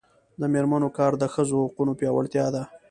[0.39, 2.63] د میرمنو کار د ښځو حقونو پیاوړتیا ده.